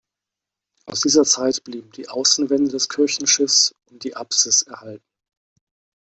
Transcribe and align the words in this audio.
Aus 0.87 1.01
dieser 1.01 1.25
Zeit 1.25 1.63
blieben 1.63 1.91
die 1.91 2.09
Außenwände 2.09 2.71
des 2.71 2.89
Kirchenschiffs 2.89 3.75
und 3.85 4.03
die 4.03 4.15
Apsis 4.15 4.63
erhalten. 4.63 5.05